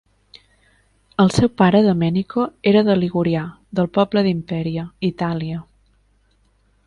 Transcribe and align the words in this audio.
El 1.23 1.29
seu 1.35 1.49
pare 1.61 1.81
Domenico 1.87 2.45
era 2.71 2.81
de 2.87 2.95
ligurià, 3.01 3.43
del 3.81 3.91
poble 3.99 4.25
d'Imperia, 4.29 4.89
Itàlia. 5.11 5.61